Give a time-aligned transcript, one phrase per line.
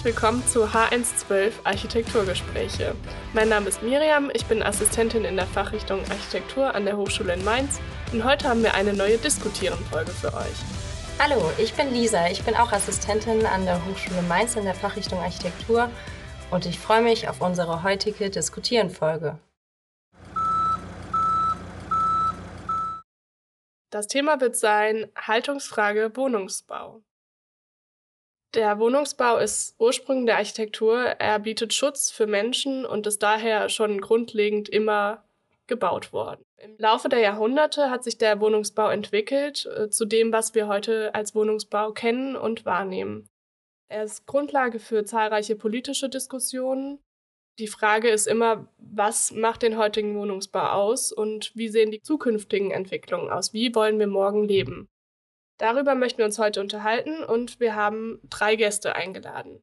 [0.00, 2.94] Herzlich willkommen zu H112 Architekturgespräche.
[3.34, 7.44] Mein Name ist Miriam, ich bin Assistentin in der Fachrichtung Architektur an der Hochschule in
[7.44, 7.78] Mainz
[8.10, 10.56] und heute haben wir eine neue Diskutieren-Folge für euch.
[11.18, 15.18] Hallo, ich bin Lisa, ich bin auch Assistentin an der Hochschule Mainz in der Fachrichtung
[15.18, 15.90] Architektur
[16.50, 19.38] und ich freue mich auf unsere heutige Diskutieren-Folge.
[23.90, 27.02] Das Thema wird sein Haltungsfrage Wohnungsbau.
[28.54, 30.98] Der Wohnungsbau ist Ursprung der Architektur.
[30.98, 35.22] Er bietet Schutz für Menschen und ist daher schon grundlegend immer
[35.68, 36.42] gebaut worden.
[36.56, 41.14] Im Laufe der Jahrhunderte hat sich der Wohnungsbau entwickelt äh, zu dem, was wir heute
[41.14, 43.28] als Wohnungsbau kennen und wahrnehmen.
[43.88, 46.98] Er ist Grundlage für zahlreiche politische Diskussionen.
[47.60, 52.72] Die Frage ist immer, was macht den heutigen Wohnungsbau aus und wie sehen die zukünftigen
[52.72, 53.52] Entwicklungen aus?
[53.52, 54.88] Wie wollen wir morgen leben?
[55.60, 59.62] Darüber möchten wir uns heute unterhalten und wir haben drei Gäste eingeladen.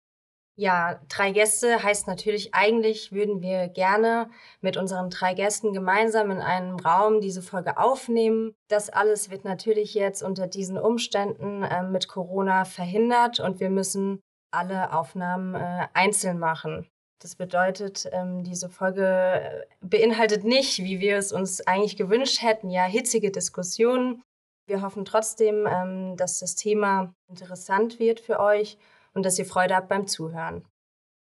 [0.55, 4.29] Ja, drei Gäste heißt natürlich, eigentlich würden wir gerne
[4.61, 8.53] mit unseren drei Gästen gemeinsam in einem Raum diese Folge aufnehmen.
[8.67, 14.19] Das alles wird natürlich jetzt unter diesen Umständen äh, mit Corona verhindert und wir müssen
[14.51, 16.87] alle Aufnahmen äh, einzeln machen.
[17.19, 22.69] Das bedeutet, ähm, diese Folge äh, beinhaltet nicht, wie wir es uns eigentlich gewünscht hätten,
[22.69, 24.21] ja, hitzige Diskussionen,
[24.67, 28.77] wir hoffen trotzdem, ähm, dass das Thema interessant wird für euch
[29.13, 30.65] und dass ihr Freude habt beim Zuhören.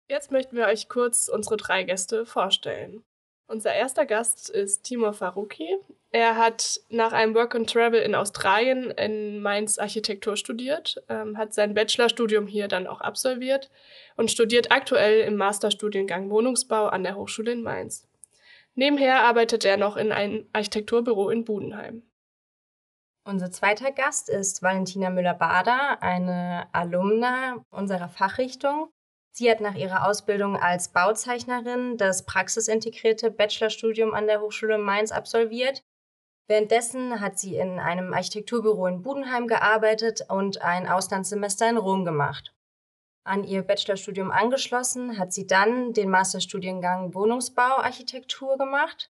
[0.10, 3.04] Jetzt möchten wir euch kurz unsere drei Gäste vorstellen.
[3.48, 5.78] Unser erster Gast ist Timur Faruqi.
[6.12, 11.54] Er hat nach einem Work and Travel in Australien in Mainz Architektur studiert, ähm, hat
[11.54, 13.70] sein Bachelorstudium hier dann auch absolviert
[14.16, 18.08] und studiert aktuell im Masterstudiengang Wohnungsbau an der Hochschule in Mainz.
[18.76, 22.04] Nebenher arbeitet er noch in einem Architekturbüro in Budenheim.
[23.26, 28.90] Unser zweiter Gast ist Valentina Müller-Bader, eine Alumna unserer Fachrichtung.
[29.32, 35.84] Sie hat nach ihrer Ausbildung als Bauzeichnerin das praxisintegrierte Bachelorstudium an der Hochschule Mainz absolviert.
[36.50, 42.54] Währenddessen hat sie in einem Architekturbüro in Budenheim gearbeitet und ein Auslandssemester in Rom gemacht.
[43.26, 49.10] An ihr Bachelorstudium angeschlossen hat sie dann den Masterstudiengang Wohnungsbauarchitektur gemacht,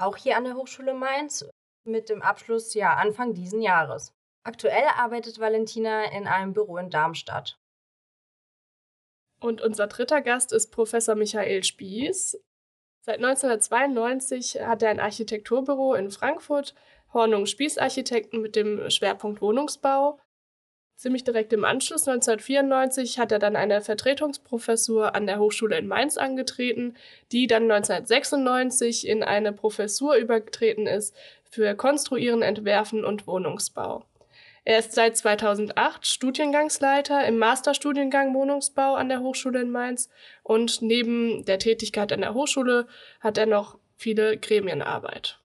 [0.00, 1.44] auch hier an der Hochschule Mainz
[1.84, 4.14] mit dem Abschluss ja Anfang diesen Jahres.
[4.44, 7.58] Aktuell arbeitet Valentina in einem Büro in Darmstadt.
[9.40, 12.40] Und unser dritter Gast ist Professor Michael Spieß.
[13.04, 16.74] Seit 1992 hat er ein Architekturbüro in Frankfurt,
[17.12, 20.20] Hornung Spieß Architekten mit dem Schwerpunkt Wohnungsbau.
[20.96, 26.16] Ziemlich direkt im Anschluss, 1994, hat er dann eine Vertretungsprofessur an der Hochschule in Mainz
[26.16, 26.94] angetreten,
[27.32, 31.14] die dann 1996 in eine Professur übergetreten ist
[31.50, 34.04] für Konstruieren, Entwerfen und Wohnungsbau.
[34.64, 40.08] Er ist seit 2008 Studiengangsleiter im Masterstudiengang Wohnungsbau an der Hochschule in Mainz
[40.44, 42.86] und neben der Tätigkeit an der Hochschule
[43.20, 45.41] hat er noch viele Gremienarbeit.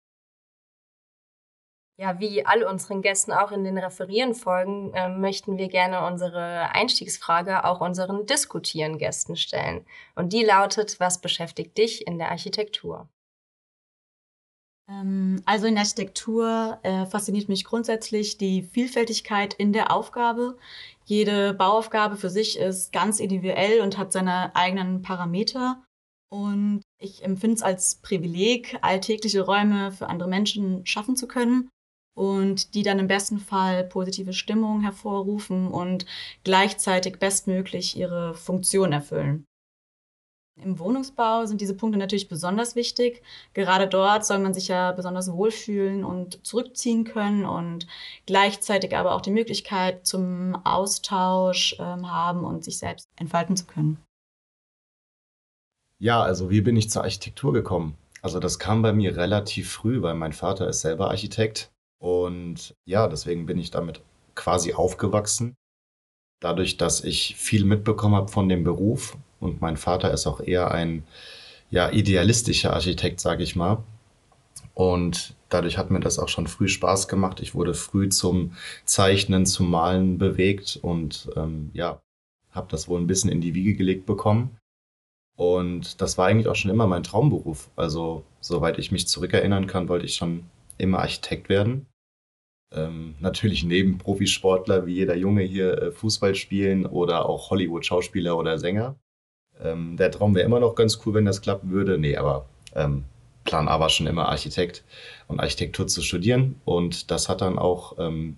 [2.00, 6.70] Ja, wie all unseren Gästen auch in den Referieren folgen, äh, möchten wir gerne unsere
[6.70, 9.84] Einstiegsfrage auch unseren Diskutieren Gästen stellen.
[10.14, 13.10] Und die lautet, was beschäftigt dich in der Architektur?
[14.88, 20.56] Ähm, also in der Architektur äh, fasziniert mich grundsätzlich die Vielfältigkeit in der Aufgabe.
[21.06, 25.84] Jede Bauaufgabe für sich ist ganz individuell und hat seine eigenen Parameter.
[26.30, 31.72] Und ich empfinde es als Privileg, alltägliche Räume für andere Menschen schaffen zu können
[32.18, 36.06] und die dann im besten Fall positive Stimmung hervorrufen und
[36.44, 39.46] gleichzeitig bestmöglich ihre Funktion erfüllen.
[40.60, 43.22] Im Wohnungsbau sind diese Punkte natürlich besonders wichtig.
[43.54, 47.86] Gerade dort soll man sich ja besonders wohlfühlen und zurückziehen können und
[48.26, 54.04] gleichzeitig aber auch die Möglichkeit zum Austausch ähm, haben und sich selbst entfalten zu können.
[56.00, 57.96] Ja, also wie bin ich zur Architektur gekommen?
[58.24, 63.08] Also das kam bei mir relativ früh, weil mein Vater ist selber Architekt und ja,
[63.08, 64.02] deswegen bin ich damit
[64.36, 65.56] quasi aufgewachsen.
[66.40, 70.72] Dadurch, dass ich viel mitbekommen habe von dem Beruf und mein Vater ist auch eher
[70.72, 71.04] ein
[71.70, 73.84] ja, idealistischer Architekt, sage ich mal.
[74.74, 77.40] Und dadurch hat mir das auch schon früh Spaß gemacht.
[77.40, 78.52] Ich wurde früh zum
[78.86, 82.00] Zeichnen, zum Malen bewegt und ähm, ja,
[82.52, 84.58] habe das wohl ein bisschen in die Wiege gelegt bekommen.
[85.36, 87.70] Und das war eigentlich auch schon immer mein Traumberuf.
[87.76, 90.46] Also, soweit ich mich zurückerinnern kann, wollte ich schon
[90.78, 91.88] immer Architekt werden.
[92.74, 98.58] Ähm, natürlich neben Profisportler wie jeder Junge hier äh, Fußball spielen oder auch Hollywood-Schauspieler oder
[98.60, 99.00] Sänger.
[99.60, 101.98] Ähm, der Traum wäre immer noch ganz cool, wenn das klappen würde.
[101.98, 103.06] Nee, aber ähm,
[103.46, 104.84] Plan A war schon immer Architekt
[105.28, 106.60] und Architektur zu studieren.
[106.66, 108.38] Und das hat dann auch ähm,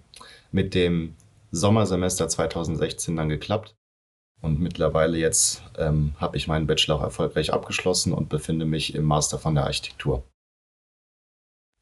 [0.52, 1.16] mit dem
[1.52, 3.76] Sommersemester 2016 dann geklappt.
[4.42, 9.04] Und mittlerweile jetzt ähm, habe ich meinen Bachelor auch erfolgreich abgeschlossen und befinde mich im
[9.04, 10.24] Master von der Architektur.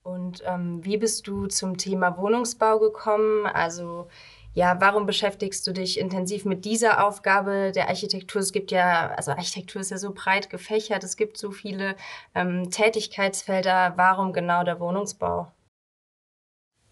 [0.07, 3.45] Und ähm, wie bist du zum Thema Wohnungsbau gekommen?
[3.45, 4.07] Also
[4.53, 8.39] ja, warum beschäftigst du dich intensiv mit dieser Aufgabe der Architektur?
[8.39, 11.97] Es gibt ja, also Architektur ist ja so breit gefächert, es gibt so viele
[12.35, 13.95] ähm, Tätigkeitsfelder.
[13.97, 15.51] Warum genau der Wohnungsbau?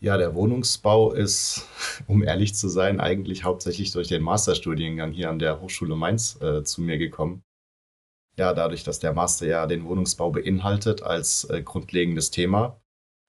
[0.01, 1.65] Ja, der Wohnungsbau ist,
[2.07, 6.65] um ehrlich zu sein, eigentlich hauptsächlich durch den Masterstudiengang hier an der Hochschule Mainz äh,
[6.65, 7.43] zu mir gekommen.
[8.37, 12.81] Ja, dadurch, dass der Master ja den Wohnungsbau beinhaltet als äh, grundlegendes Thema,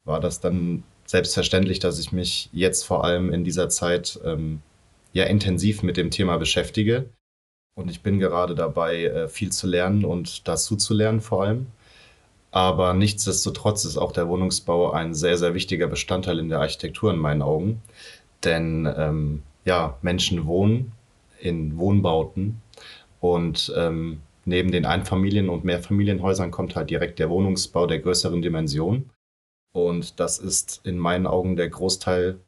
[0.07, 4.61] war das dann selbstverständlich, dass ich mich jetzt vor allem in dieser Zeit ähm,
[5.13, 7.11] ja intensiv mit dem Thema beschäftige.
[7.79, 11.67] Und ich bin gerade dabei, äh, viel zu lernen und dazu zu lernen vor allem.
[12.51, 17.19] Aber nichtsdestotrotz ist auch der Wohnungsbau ein sehr, sehr wichtiger Bestandteil in der Architektur in
[17.19, 17.83] meinen Augen.
[18.45, 20.93] Denn ähm, ja, Menschen wohnen
[21.39, 22.63] in Wohnbauten
[23.21, 29.11] und ähm, neben den Einfamilien- und Mehrfamilienhäusern kommt halt direkt der Wohnungsbau der größeren Dimension.
[29.77, 32.41] Und das ist in meinen Augen der Großteil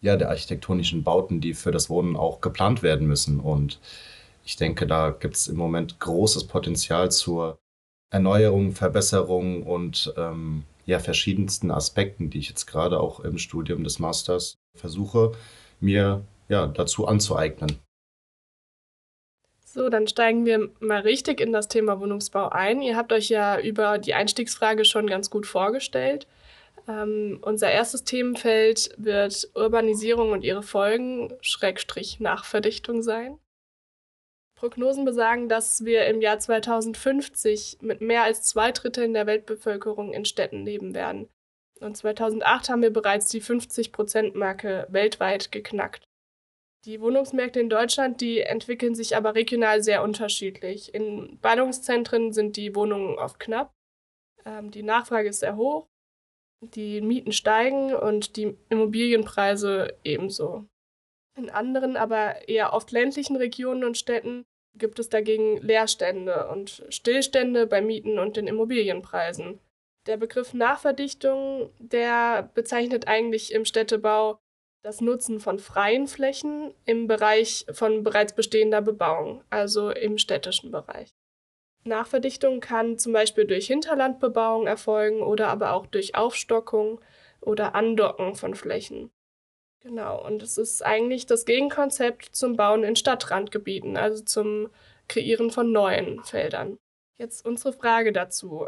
[0.00, 3.38] ja, der architektonischen Bauten, die für das Wohnen auch geplant werden müssen.
[3.38, 3.78] Und
[4.44, 7.60] ich denke, da gibt es im Moment großes Potenzial zur
[8.10, 14.00] Erneuerung, Verbesserung und ähm, ja, verschiedensten Aspekten, die ich jetzt gerade auch im Studium des
[14.00, 15.32] Masters versuche,
[15.78, 17.78] mir ja, dazu anzueignen.
[19.64, 22.82] So, dann steigen wir mal richtig in das Thema Wohnungsbau ein.
[22.82, 26.26] Ihr habt euch ja über die Einstiegsfrage schon ganz gut vorgestellt.
[26.88, 33.38] Ähm, unser erstes Themenfeld wird Urbanisierung und ihre Folgen, Schrägstrich Nachverdichtung sein.
[34.56, 40.24] Prognosen besagen, dass wir im Jahr 2050 mit mehr als zwei Dritteln der Weltbevölkerung in
[40.24, 41.28] Städten leben werden.
[41.80, 46.04] Und 2008 haben wir bereits die 50-Prozent-Marke weltweit geknackt.
[46.84, 50.94] Die Wohnungsmärkte in Deutschland, die entwickeln sich aber regional sehr unterschiedlich.
[50.94, 53.72] In Ballungszentren sind die Wohnungen oft knapp,
[54.44, 55.86] ähm, die Nachfrage ist sehr hoch,
[56.62, 60.66] die Mieten steigen und die Immobilienpreise ebenso.
[61.36, 64.44] In anderen, aber eher oft ländlichen Regionen und Städten
[64.78, 69.58] gibt es dagegen Leerstände und Stillstände bei Mieten und den Immobilienpreisen.
[70.06, 74.38] Der Begriff Nachverdichtung, der bezeichnet eigentlich im Städtebau
[74.82, 81.10] das Nutzen von freien Flächen im Bereich von bereits bestehender Bebauung, also im städtischen Bereich.
[81.84, 87.00] Nachverdichtung kann zum Beispiel durch Hinterlandbebauung erfolgen oder aber auch durch Aufstockung
[87.40, 89.10] oder Andocken von Flächen.
[89.80, 94.70] Genau, und es ist eigentlich das Gegenkonzept zum Bauen in Stadtrandgebieten, also zum
[95.08, 96.78] Kreieren von neuen Feldern.
[97.18, 98.66] Jetzt unsere Frage dazu.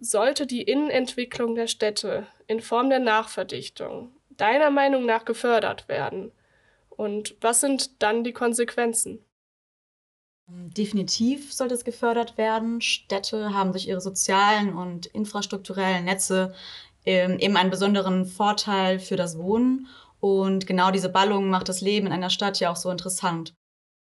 [0.00, 6.32] Sollte die Innenentwicklung der Städte in Form der Nachverdichtung deiner Meinung nach gefördert werden?
[6.90, 9.24] Und was sind dann die Konsequenzen?
[10.48, 12.80] Definitiv sollte es gefördert werden.
[12.80, 16.54] Städte haben durch ihre sozialen und infrastrukturellen Netze
[17.04, 19.88] ähm, eben einen besonderen Vorteil für das Wohnen
[20.20, 23.54] und genau diese Ballung macht das Leben in einer Stadt ja auch so interessant.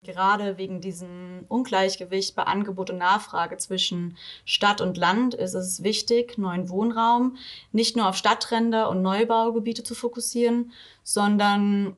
[0.03, 6.37] Gerade wegen diesem Ungleichgewicht bei Angebot und Nachfrage zwischen Stadt und Land ist es wichtig,
[6.37, 7.37] neuen Wohnraum
[7.71, 10.71] nicht nur auf Stadtränder und Neubaugebiete zu fokussieren,
[11.03, 11.97] sondern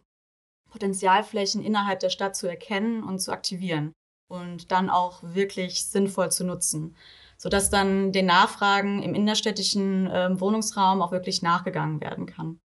[0.70, 3.94] Potenzialflächen innerhalb der Stadt zu erkennen und zu aktivieren
[4.28, 6.96] und dann auch wirklich sinnvoll zu nutzen,
[7.38, 12.60] sodass dann den Nachfragen im innerstädtischen äh, Wohnungsraum auch wirklich nachgegangen werden kann.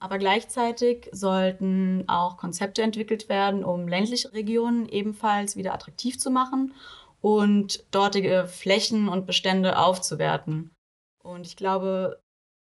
[0.00, 6.74] Aber gleichzeitig sollten auch Konzepte entwickelt werden, um ländliche Regionen ebenfalls wieder attraktiv zu machen
[7.20, 10.74] und dortige Flächen und Bestände aufzuwerten.
[11.22, 12.20] Und ich glaube,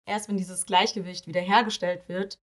[0.06, 2.40] erst wenn dieses Gleichgewicht wiederhergestellt wird,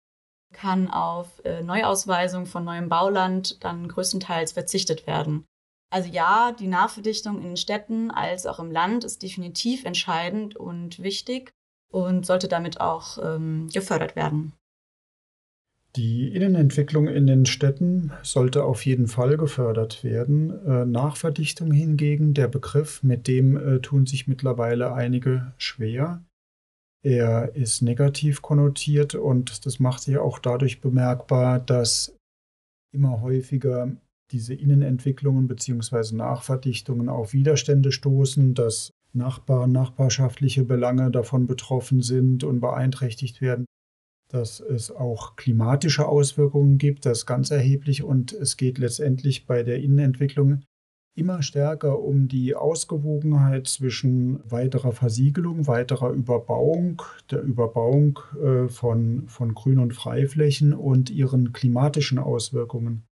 [0.53, 5.45] kann auf äh, Neuausweisung von neuem Bauland dann größtenteils verzichtet werden.
[5.91, 11.51] Also ja, die Nachverdichtung in Städten als auch im Land ist definitiv entscheidend und wichtig
[11.91, 14.53] und sollte damit auch ähm, gefördert werden.
[15.95, 20.51] Die Innenentwicklung in den Städten sollte auf jeden Fall gefördert werden.
[20.65, 26.23] Äh, Nachverdichtung hingegen, der Begriff, mit dem äh, tun sich mittlerweile einige schwer.
[27.03, 32.15] Er ist negativ konnotiert und das macht sich auch dadurch bemerkbar, dass
[32.93, 33.95] immer häufiger
[34.31, 36.15] diese Innenentwicklungen bzw.
[36.15, 43.65] Nachverdichtungen auf Widerstände stoßen, dass Nachbarn, nachbarschaftliche Belange davon betroffen sind und beeinträchtigt werden
[44.29, 49.79] dass es auch klimatische Auswirkungen gibt, das ganz erheblich und es geht letztendlich bei der
[49.79, 50.61] Innenentwicklung
[51.15, 59.53] immer stärker um die Ausgewogenheit zwischen weiterer Versiegelung, weiterer Überbauung, der Überbauung äh, von, von
[59.53, 63.05] Grün- und Freiflächen und ihren klimatischen Auswirkungen.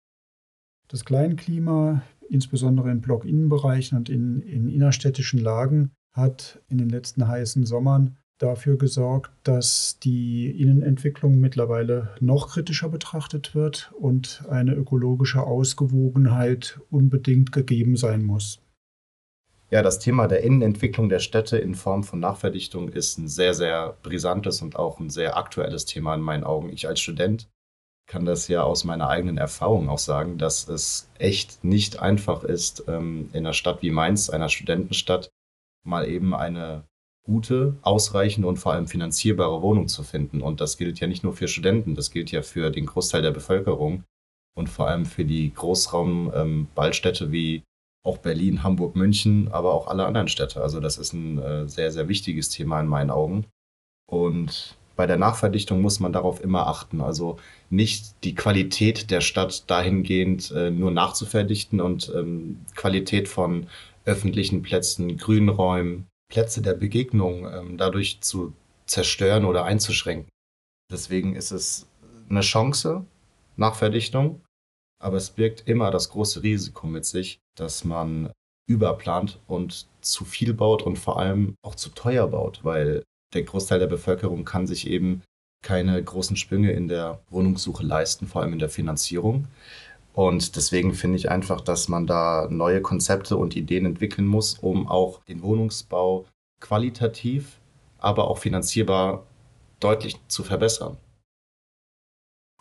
[0.89, 7.65] Das Kleinklima, insbesondere in Blockinnenbereichen und in, in innerstädtischen Lagen, hat in den letzten heißen
[7.65, 16.81] Sommern dafür gesorgt, dass die Innenentwicklung mittlerweile noch kritischer betrachtet wird und eine ökologische Ausgewogenheit
[16.91, 18.61] unbedingt gegeben sein muss.
[19.71, 23.97] Ja, das Thema der Innenentwicklung der Städte in Form von Nachverdichtung ist ein sehr, sehr
[24.03, 26.71] brisantes und auch ein sehr aktuelles Thema in meinen Augen.
[26.71, 27.49] Ich als Student
[28.07, 32.85] kann das ja aus meiner eigenen Erfahrung auch sagen, dass es echt nicht einfach ist,
[32.87, 35.31] ähm, in einer Stadt wie Mainz, einer Studentenstadt,
[35.85, 36.85] mal eben eine
[37.25, 40.43] gute, ausreichende und vor allem finanzierbare Wohnung zu finden.
[40.43, 43.31] Und das gilt ja nicht nur für Studenten, das gilt ja für den Großteil der
[43.31, 44.05] Bevölkerung
[44.55, 47.63] und vor allem für die Großraum-Ballstädte ähm, wie
[48.05, 50.61] auch Berlin, Hamburg, München, aber auch alle anderen Städte.
[50.63, 53.47] Also das ist ein äh, sehr, sehr wichtiges Thema in meinen Augen.
[54.07, 57.01] Und bei der Nachverdichtung muss man darauf immer achten.
[57.01, 57.39] Also
[57.71, 63.67] nicht die Qualität der Stadt dahingehend äh, nur nachzuverdichten und ähm, Qualität von
[64.05, 68.55] öffentlichen Plätzen, Grünräumen, Plätze der Begegnung ähm, dadurch zu
[68.87, 70.29] zerstören oder einzuschränken.
[70.91, 71.87] Deswegen ist es
[72.29, 73.07] eine Chance
[73.57, 74.43] nach Verdichtung,
[75.01, 78.33] aber es birgt immer das große Risiko mit sich, dass man
[78.69, 83.79] überplant und zu viel baut und vor allem auch zu teuer baut, weil der Großteil
[83.79, 85.23] der Bevölkerung kann sich eben
[85.63, 89.47] keine großen Sprünge in der Wohnungssuche leisten, vor allem in der Finanzierung.
[90.15, 94.89] Und deswegen finde ich einfach, dass man da neue Konzepte und Ideen entwickeln muss, um
[94.89, 96.25] auch den Wohnungsbau
[96.61, 97.59] qualitativ,
[97.99, 99.27] aber auch finanzierbar
[99.81, 100.97] deutlich zu verbessern.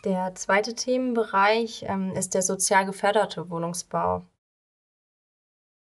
[0.04, 4.26] Der zweite Themenbereich ähm, ist der sozial geförderte Wohnungsbau.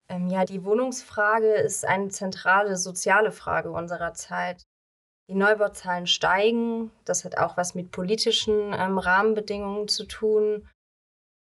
[0.08, 4.62] Ähm, ja, die Wohnungsfrage ist eine zentrale soziale Frage unserer Zeit.
[5.28, 10.68] Die Neubauzahlen steigen, das hat auch was mit politischen ähm, Rahmenbedingungen zu tun.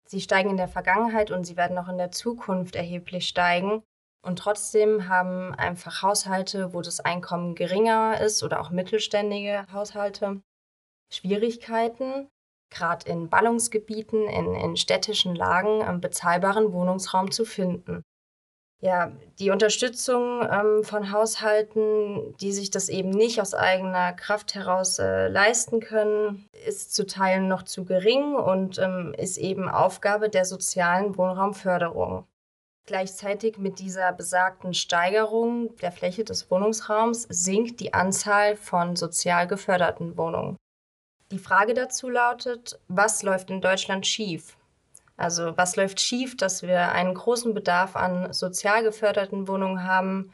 [0.08, 3.84] Sie steigen in der Vergangenheit und sie werden auch in der Zukunft erheblich steigen.
[4.26, 10.42] Und trotzdem haben einfach Haushalte, wo das Einkommen geringer ist oder auch mittelständige Haushalte,
[11.14, 12.28] Schwierigkeiten,
[12.70, 18.04] gerade in Ballungsgebieten, in, in städtischen Lagen, bezahlbaren Wohnungsraum zu finden
[18.80, 25.00] ja, die Unterstützung ähm, von Haushalten, die sich das eben nicht aus eigener Kraft heraus
[25.00, 30.46] äh, leisten können, ist zu Teilen noch zu gering und ähm, ist eben Aufgabe der
[30.46, 32.28] sozialen Wohnraumförderung.
[32.86, 40.18] Gleichzeitig mit dieser besagten Steigerung der Fläche des Wohnungsraums sinkt die Anzahl von sozial geförderten
[40.18, 40.56] Wohnungen.
[41.32, 44.56] Die Frage dazu lautet, was läuft in Deutschland schief?
[45.18, 50.32] Also was läuft schief, dass wir einen großen Bedarf an sozial geförderten Wohnungen haben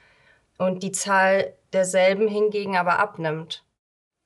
[0.58, 3.66] und die Zahl derselben hingegen aber abnimmt.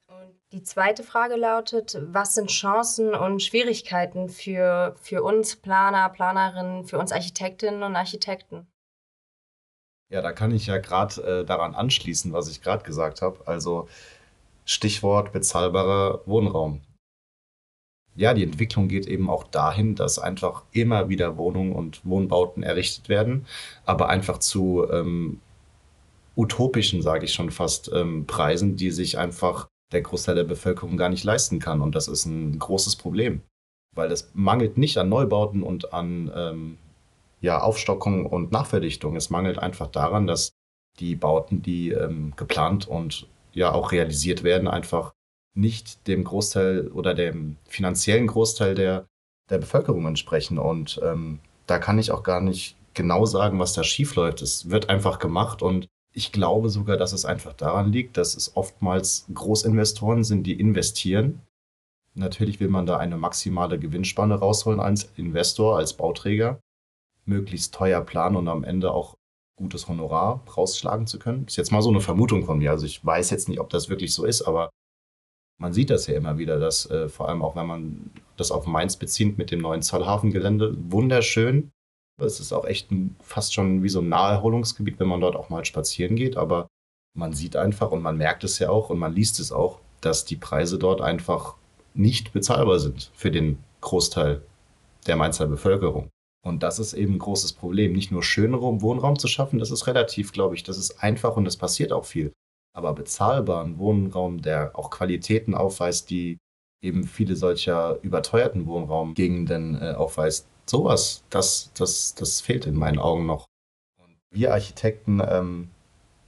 [0.07, 6.85] Und die zweite Frage lautet, was sind Chancen und Schwierigkeiten für, für uns Planer, Planerinnen,
[6.85, 8.67] für uns Architektinnen und Architekten?
[10.09, 13.45] Ja, da kann ich ja gerade äh, daran anschließen, was ich gerade gesagt habe.
[13.45, 13.87] Also
[14.65, 16.81] Stichwort bezahlbarer Wohnraum
[18.17, 23.09] ja, die Entwicklung geht eben auch dahin, dass einfach immer wieder Wohnungen und Wohnbauten errichtet
[23.09, 23.45] werden,
[23.85, 25.39] aber einfach zu ähm,
[26.35, 31.09] utopischen, sage ich schon fast, ähm, Preisen, die sich einfach der Großteil der Bevölkerung gar
[31.09, 31.81] nicht leisten kann.
[31.81, 33.41] Und das ist ein großes Problem,
[33.95, 36.77] weil es mangelt nicht an Neubauten und an ähm,
[37.39, 39.15] ja, Aufstockung und Nachverdichtung.
[39.15, 40.53] Es mangelt einfach daran, dass
[40.99, 45.13] die Bauten, die ähm, geplant und ja auch realisiert werden, einfach
[45.57, 49.07] nicht dem Großteil oder dem finanziellen Großteil der,
[49.49, 50.57] der Bevölkerung entsprechen.
[50.57, 54.41] Und ähm, da kann ich auch gar nicht genau sagen, was da schiefläuft.
[54.41, 58.55] Es wird einfach gemacht und ich glaube sogar, dass es einfach daran liegt, dass es
[58.55, 61.41] oftmals Großinvestoren sind, die investieren.
[62.15, 66.59] Natürlich will man da eine maximale Gewinnspanne rausholen als Investor, als Bauträger,
[67.25, 69.15] möglichst teuer planen und am Ende auch
[69.57, 71.45] gutes Honorar rausschlagen zu können.
[71.45, 72.71] Das ist jetzt mal so eine Vermutung von mir.
[72.71, 74.69] Also ich weiß jetzt nicht, ob das wirklich so ist, aber
[75.59, 78.67] man sieht das ja immer wieder, dass äh, vor allem auch wenn man das auf
[78.67, 81.71] Mainz bezieht mit dem neuen Zollhafengelände, wunderschön.
[82.21, 85.49] Es ist auch echt ein, fast schon wie so ein Naherholungsgebiet, wenn man dort auch
[85.49, 86.37] mal spazieren geht.
[86.37, 86.67] Aber
[87.15, 90.25] man sieht einfach und man merkt es ja auch und man liest es auch, dass
[90.25, 91.55] die Preise dort einfach
[91.93, 94.41] nicht bezahlbar sind für den Großteil
[95.07, 96.09] der Mainzer Bevölkerung.
[96.45, 97.93] Und das ist eben ein großes Problem.
[97.93, 101.45] Nicht nur schöneren Wohnraum zu schaffen, das ist relativ, glaube ich, das ist einfach und
[101.45, 102.31] das passiert auch viel
[102.77, 106.37] aber bezahlbaren Wohnraum, der auch Qualitäten aufweist, die
[106.83, 110.47] eben viele solcher überteuerten Wohnraumgegenden äh, aufweist.
[110.69, 113.47] Sowas, das, das, das fehlt in meinen Augen noch.
[113.99, 115.69] Und wir Architekten ähm,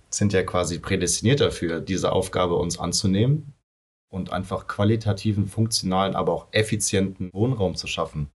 [0.10, 3.54] sind ja quasi prädestiniert dafür, diese Aufgabe uns anzunehmen
[4.12, 8.32] und einfach qualitativen, funktionalen, aber auch effizienten Wohnraum zu schaffen.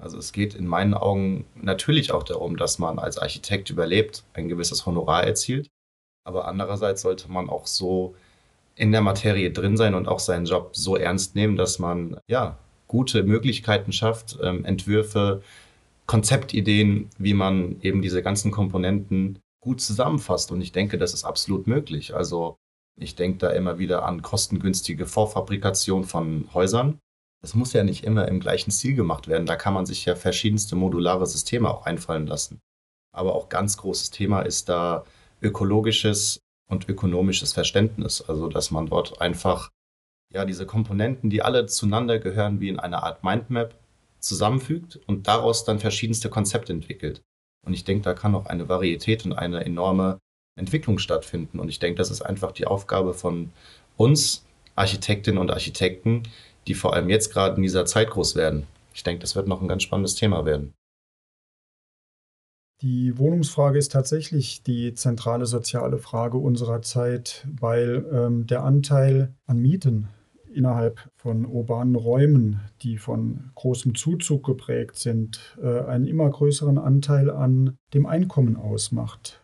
[0.00, 4.48] Also es geht in meinen Augen natürlich auch darum, dass man als Architekt überlebt, ein
[4.48, 5.68] gewisses Honorar erzielt.
[6.26, 8.16] Aber andererseits sollte man auch so
[8.74, 12.58] in der Materie drin sein und auch seinen Job so ernst nehmen, dass man ja
[12.88, 15.42] gute Möglichkeiten schafft, ähm, Entwürfe,
[16.06, 20.50] Konzeptideen, wie man eben diese ganzen Komponenten gut zusammenfasst.
[20.50, 22.14] Und ich denke, das ist absolut möglich.
[22.14, 22.56] Also
[22.98, 26.98] ich denke da immer wieder an kostengünstige Vorfabrikation von Häusern.
[27.42, 29.46] Das muss ja nicht immer im gleichen Stil gemacht werden.
[29.46, 32.60] Da kann man sich ja verschiedenste modulare Systeme auch einfallen lassen.
[33.12, 35.04] Aber auch ganz großes Thema ist da
[35.42, 38.22] ökologisches und ökonomisches Verständnis.
[38.22, 39.70] Also, dass man dort einfach
[40.32, 43.74] ja diese Komponenten, die alle zueinander gehören, wie in einer Art Mindmap
[44.18, 47.22] zusammenfügt und daraus dann verschiedenste Konzepte entwickelt.
[47.64, 50.18] Und ich denke, da kann auch eine Varietät und eine enorme
[50.56, 51.58] Entwicklung stattfinden.
[51.60, 53.50] Und ich denke, das ist einfach die Aufgabe von
[53.96, 56.24] uns, Architektinnen und Architekten,
[56.66, 58.66] die vor allem jetzt gerade in dieser Zeit groß werden.
[58.94, 60.74] Ich denke, das wird noch ein ganz spannendes Thema werden.
[62.82, 69.58] Die Wohnungsfrage ist tatsächlich die zentrale soziale Frage unserer Zeit, weil ähm, der Anteil an
[69.58, 70.08] Mieten
[70.52, 77.30] innerhalb von urbanen Räumen, die von großem Zuzug geprägt sind, äh, einen immer größeren Anteil
[77.30, 79.42] an dem Einkommen ausmacht.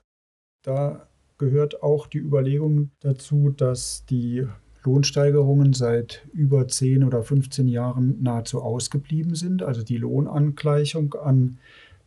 [0.62, 1.06] Da
[1.38, 4.46] gehört auch die Überlegung dazu, dass die
[4.84, 11.58] Lohnsteigerungen seit über 10 oder 15 Jahren nahezu ausgeblieben sind, also die Lohnangleichung an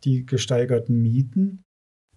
[0.04, 1.62] die gesteigerten Mieten.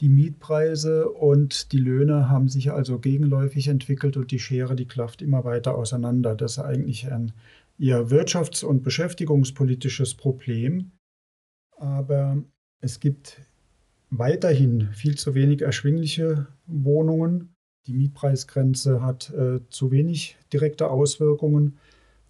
[0.01, 5.21] Die Mietpreise und die Löhne haben sich also gegenläufig entwickelt und die Schere, die klafft
[5.21, 6.35] immer weiter auseinander.
[6.35, 7.33] Das ist eigentlich ein
[7.77, 10.91] eher wirtschafts- und beschäftigungspolitisches Problem.
[11.75, 12.41] Aber
[12.81, 13.41] es gibt
[14.09, 17.55] weiterhin viel zu wenig erschwingliche Wohnungen.
[17.87, 21.77] Die Mietpreisgrenze hat äh, zu wenig direkte Auswirkungen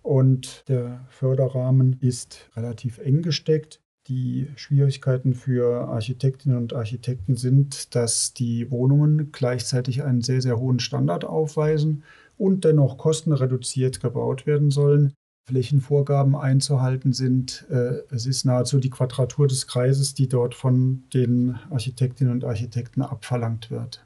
[0.01, 3.81] und der Förderrahmen ist relativ eng gesteckt.
[4.09, 10.79] Die Schwierigkeiten für Architektinnen und Architekten sind, dass die Wohnungen gleichzeitig einen sehr, sehr hohen
[10.79, 12.03] Standard aufweisen
[12.35, 15.13] und dennoch kostenreduziert gebaut werden sollen.
[15.47, 17.67] Flächenvorgaben einzuhalten sind.
[17.69, 23.03] Äh, es ist nahezu die Quadratur des Kreises, die dort von den Architektinnen und Architekten
[23.03, 24.05] abverlangt wird.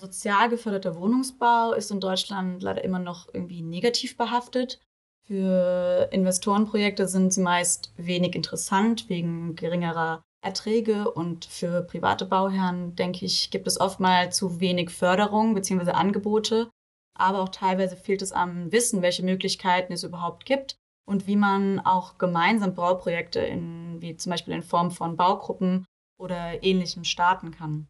[0.00, 4.80] Sozial geförderter Wohnungsbau ist in Deutschland leider immer noch irgendwie negativ behaftet.
[5.26, 13.24] Für Investorenprojekte sind sie meist wenig interessant wegen geringerer Erträge und für private Bauherren, denke
[13.24, 15.92] ich, gibt es oftmals zu wenig Förderung bzw.
[15.92, 16.70] Angebote.
[17.16, 21.80] Aber auch teilweise fehlt es am Wissen, welche Möglichkeiten es überhaupt gibt und wie man
[21.80, 25.86] auch gemeinsam Bauprojekte in, wie zum Beispiel in Form von Baugruppen
[26.18, 27.88] oder ähnlichem starten kann.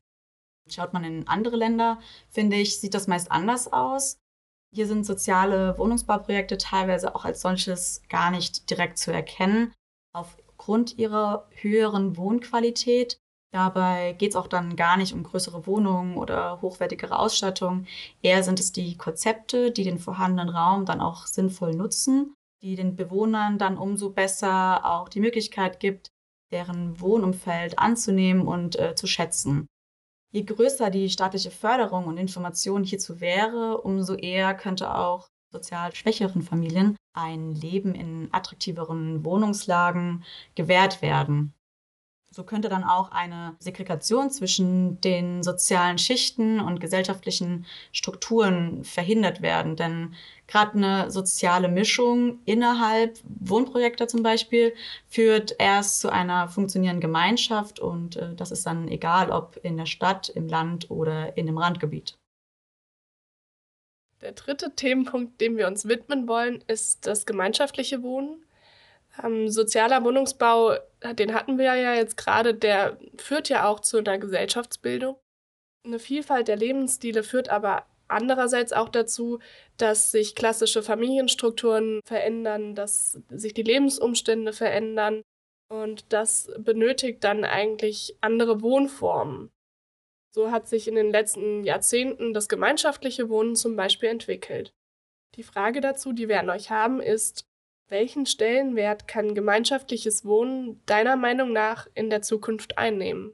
[0.71, 1.99] Schaut man in andere Länder,
[2.31, 4.19] finde ich, sieht das meist anders aus.
[4.75, 9.73] Hier sind soziale Wohnungsbauprojekte teilweise auch als solches gar nicht direkt zu erkennen,
[10.13, 13.19] aufgrund ihrer höheren Wohnqualität.
[13.53, 17.87] Dabei geht es auch dann gar nicht um größere Wohnungen oder hochwertigere Ausstattung.
[18.21, 22.97] Eher sind es die Konzepte, die den vorhandenen Raum dann auch sinnvoll nutzen, die den
[22.97, 26.09] Bewohnern dann umso besser auch die Möglichkeit gibt,
[26.51, 29.69] deren Wohnumfeld anzunehmen und äh, zu schätzen.
[30.35, 36.43] Je größer die staatliche Förderung und Information hierzu wäre, umso eher könnte auch sozial schwächeren
[36.43, 40.25] Familien ein Leben in attraktiveren Wohnungslagen
[40.57, 41.55] gewährt werden.
[42.35, 49.77] So könnte dann auch eine Segregation zwischen den sozialen Schichten und gesellschaftlichen Strukturen verhindert werden.
[49.77, 50.17] Denn
[50.49, 54.75] gerade eine soziale Mischung innerhalb Wohnprojekte zum Beispiel
[55.07, 59.87] führt erst zu einer funktionierenden Gemeinschaft und äh, das ist dann egal, ob in der
[59.87, 62.19] Stadt, im Land oder in dem Randgebiet.
[64.23, 68.45] Der dritte Themenpunkt, dem wir uns widmen wollen, ist das gemeinschaftliche Wohnen.
[69.23, 70.77] Ähm, sozialer Wohnungsbau,
[71.13, 75.17] den hatten wir ja jetzt gerade, der führt ja auch zu einer Gesellschaftsbildung.
[75.85, 79.39] Eine Vielfalt der Lebensstile führt aber andererseits auch dazu,
[79.77, 85.23] dass sich klassische Familienstrukturen verändern, dass sich die Lebensumstände verändern
[85.69, 89.51] und das benötigt dann eigentlich andere Wohnformen.
[90.35, 94.73] So hat sich in den letzten Jahrzehnten das gemeinschaftliche Wohnen zum Beispiel entwickelt.
[95.37, 97.47] Die Frage dazu, die wir an euch haben, ist,
[97.89, 103.33] welchen Stellenwert kann gemeinschaftliches Wohnen deiner Meinung nach in der Zukunft einnehmen?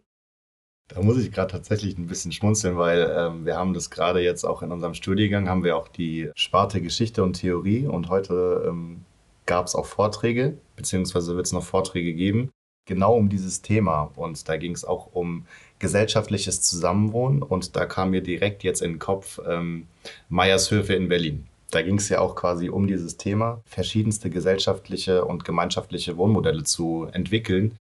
[0.88, 4.44] Da muss ich gerade tatsächlich ein bisschen schmunzeln, weil ähm, wir haben das gerade jetzt
[4.44, 9.04] auch in unserem Studiengang, haben wir auch die Sparte Geschichte und Theorie und heute ähm,
[9.46, 12.50] gab es auch Vorträge, beziehungsweise wird es noch Vorträge geben,
[12.86, 14.10] genau um dieses Thema.
[14.16, 15.46] Und da ging es auch um
[15.78, 19.86] gesellschaftliches Zusammenwohnen und da kam mir direkt jetzt in den Kopf ähm,
[20.28, 21.46] Meiershöfe in Berlin.
[21.70, 27.08] Da ging es ja auch quasi um dieses Thema, verschiedenste gesellschaftliche und gemeinschaftliche Wohnmodelle zu
[27.12, 27.76] entwickeln.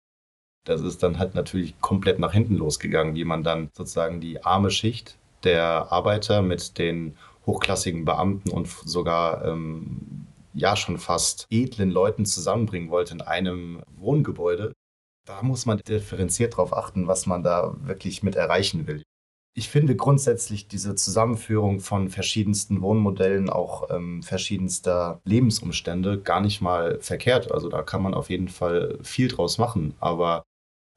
[0.66, 4.70] Das ist dann halt natürlich komplett nach hinten losgegangen, wie man dann sozusagen die arme
[4.70, 12.26] Schicht der Arbeiter mit den hochklassigen Beamten und sogar ähm, ja schon fast edlen Leuten
[12.26, 14.74] zusammenbringen wollte in einem Wohngebäude.
[15.26, 19.04] Da muss man differenziert darauf achten, was man da wirklich mit erreichen will.
[19.56, 27.00] Ich finde grundsätzlich diese Zusammenführung von verschiedensten Wohnmodellen, auch ähm, verschiedenster Lebensumstände, gar nicht mal
[27.02, 27.52] verkehrt.
[27.52, 29.96] Also da kann man auf jeden Fall viel draus machen.
[30.00, 30.44] Aber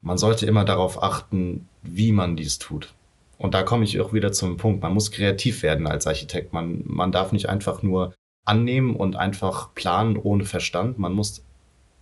[0.01, 2.93] man sollte immer darauf achten, wie man dies tut.
[3.37, 4.81] Und da komme ich auch wieder zum Punkt.
[4.81, 6.53] Man muss kreativ werden als Architekt.
[6.53, 8.13] Man, man darf nicht einfach nur
[8.45, 10.99] annehmen und einfach planen ohne Verstand.
[10.99, 11.43] Man muss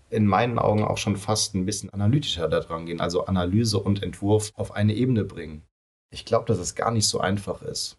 [0.10, 4.52] in meinen Augen auch schon fast ein bisschen analytischer daran gehen, also Analyse und Entwurf
[4.56, 5.64] auf eine Ebene bringen.
[6.13, 7.97] Ich glaube, dass es gar nicht so einfach ist.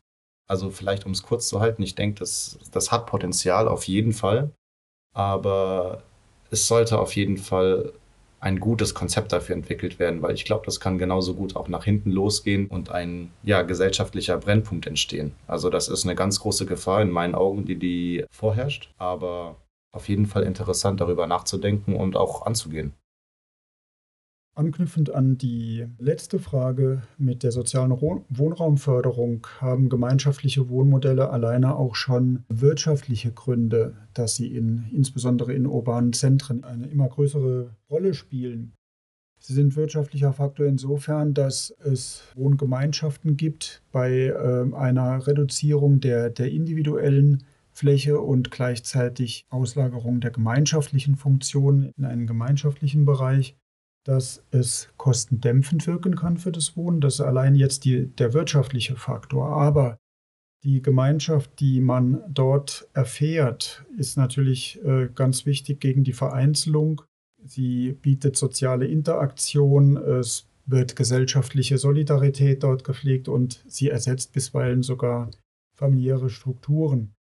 [0.49, 4.13] Also vielleicht, um es kurz zu halten, ich denke, das, das hat Potenzial auf jeden
[4.13, 4.53] Fall,
[5.15, 6.03] aber
[6.51, 7.93] es sollte auf jeden Fall
[8.43, 11.85] ein gutes Konzept dafür entwickelt werden, weil ich glaube, das kann genauso gut auch nach
[11.85, 15.33] hinten losgehen und ein ja, gesellschaftlicher Brennpunkt entstehen.
[15.47, 19.57] Also das ist eine ganz große Gefahr in meinen Augen, die die vorherrscht, aber
[19.93, 22.95] auf jeden Fall interessant darüber nachzudenken und auch anzugehen.
[24.55, 32.45] Anknüpfend an die letzte Frage mit der sozialen Wohnraumförderung haben gemeinschaftliche Wohnmodelle alleine auch schon
[32.51, 38.75] wirtschaftliche Gründe, dass sie in, insbesondere in urbanen Zentren eine immer größere Rolle spielen.
[39.39, 46.53] Sie sind wirtschaftlicher Faktor insofern, dass es Wohngemeinschaften gibt bei äh, einer Reduzierung der, der
[46.53, 53.57] individuellen Fläche und gleichzeitig Auslagerung der gemeinschaftlichen Funktionen in einen gemeinschaftlichen Bereich
[54.05, 57.01] dass es kostendämpfend wirken kann für das Wohnen.
[57.01, 59.49] Das ist allein jetzt die, der wirtschaftliche Faktor.
[59.49, 59.97] Aber
[60.65, 67.03] die Gemeinschaft, die man dort erfährt, ist natürlich äh, ganz wichtig gegen die Vereinzelung.
[67.45, 75.31] Sie bietet soziale Interaktion, es wird gesellschaftliche Solidarität dort gepflegt und sie ersetzt bisweilen sogar
[75.75, 77.15] familiäre Strukturen.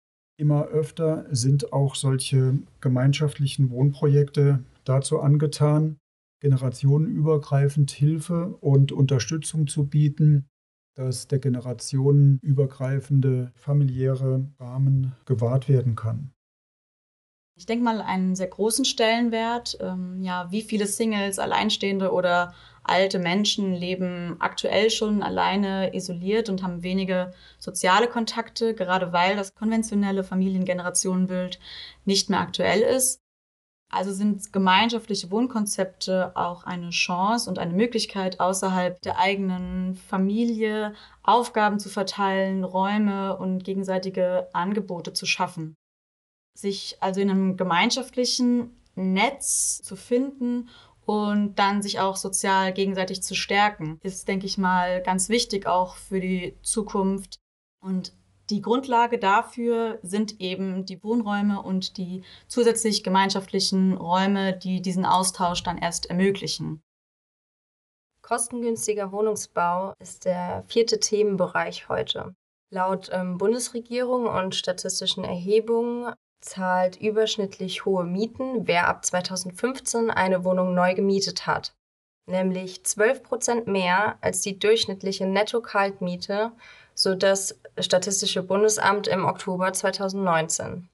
[0.40, 5.98] Immer öfter sind auch solche gemeinschaftlichen Wohnprojekte dazu angetan,
[6.40, 10.48] generationenübergreifend Hilfe und Unterstützung zu bieten,
[10.94, 16.32] dass der generationenübergreifende familiäre Rahmen gewahrt werden kann.
[17.56, 23.18] Ich denke mal, einen sehr großen Stellenwert, ähm, ja, wie viele Singles, Alleinstehende oder alte
[23.18, 30.24] Menschen leben aktuell schon alleine isoliert und haben wenige soziale Kontakte, gerade weil das konventionelle
[30.24, 31.58] Familiengenerationenbild
[32.04, 33.20] nicht mehr aktuell ist.
[33.90, 41.78] Also sind gemeinschaftliche Wohnkonzepte auch eine Chance und eine Möglichkeit, außerhalb der eigenen Familie Aufgaben
[41.78, 45.74] zu verteilen, Räume und gegenseitige Angebote zu schaffen.
[46.54, 50.68] Sich also in einem gemeinschaftlichen Netz zu finden
[51.06, 55.96] und dann sich auch sozial gegenseitig zu stärken, ist, denke ich mal, ganz wichtig auch
[55.96, 57.38] für die Zukunft.
[57.80, 58.12] Und
[58.50, 65.62] die Grundlage dafür sind eben die Wohnräume und die zusätzlich gemeinschaftlichen Räume, die diesen Austausch
[65.62, 66.82] dann erst ermöglichen.
[68.22, 72.34] Kostengünstiger Wohnungsbau ist der vierte Themenbereich heute.
[72.70, 80.74] Laut ähm, Bundesregierung und statistischen Erhebungen zahlt überschnittlich hohe Mieten, wer ab 2015 eine Wohnung
[80.74, 81.74] neu gemietet hat.
[82.26, 86.52] Nämlich 12 Prozent mehr als die durchschnittliche Netto-Kaltmiete
[86.98, 90.88] so das Statistische Bundesamt im Oktober 2019.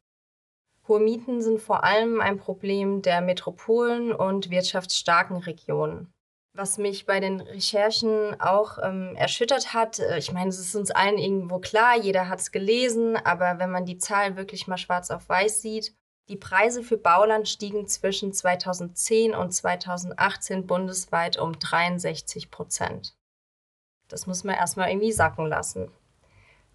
[0.86, 6.12] Hohe Mieten sind vor allem ein Problem der Metropolen und wirtschaftsstarken Regionen.
[6.52, 10.90] Was mich bei den Recherchen auch ähm, erschüttert hat, äh, ich meine, es ist uns
[10.90, 15.10] allen irgendwo klar, jeder hat es gelesen, aber wenn man die Zahlen wirklich mal schwarz
[15.10, 15.94] auf weiß sieht,
[16.28, 23.16] die Preise für Bauland stiegen zwischen 2010 und 2018 bundesweit um 63 Prozent.
[24.08, 25.90] Das muss man erstmal irgendwie sacken lassen.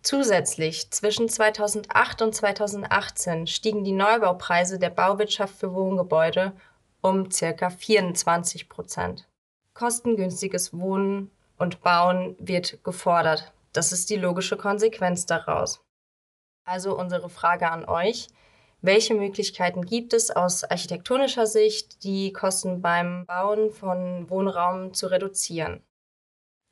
[0.02, 6.54] Zusätzlich zwischen 2008 und 2018 stiegen die Neubaupreise der Bauwirtschaft für Wohngebäude
[7.02, 7.70] um ca.
[7.70, 9.28] 24 Prozent.
[9.74, 13.52] Kostengünstiges Wohnen und Bauen wird gefordert.
[13.74, 15.82] Das ist die logische Konsequenz daraus.
[16.66, 18.28] Also unsere Frage an euch.
[18.82, 25.84] Welche Möglichkeiten gibt es aus architektonischer Sicht, die Kosten beim Bauen von Wohnraum zu reduzieren?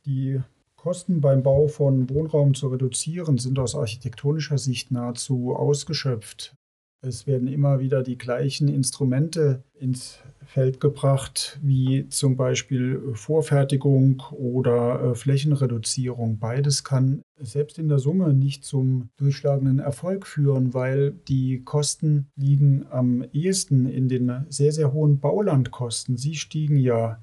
[0.07, 0.39] Die
[0.77, 6.55] Kosten beim Bau von Wohnraum zu reduzieren sind aus architektonischer Sicht nahezu ausgeschöpft.
[7.01, 15.11] Es werden immer wieder die gleichen Instrumente ins Feld gebracht, wie zum Beispiel Vorfertigung oder
[15.11, 16.39] äh, Flächenreduzierung.
[16.39, 22.85] Beides kann selbst in der Summe nicht zum durchschlagenden Erfolg führen, weil die Kosten liegen
[22.89, 26.15] am ehesten in den sehr, sehr hohen Baulandkosten.
[26.15, 27.21] Sie stiegen ja,